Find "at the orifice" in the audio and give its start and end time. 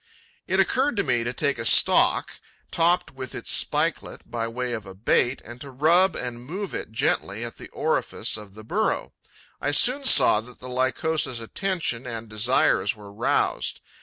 7.45-8.35